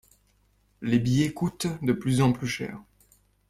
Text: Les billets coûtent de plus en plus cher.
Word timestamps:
Les 0.81 0.97
billets 0.97 1.31
coûtent 1.31 1.67
de 1.83 1.93
plus 1.93 2.21
en 2.23 2.33
plus 2.33 2.47
cher. 2.47 2.79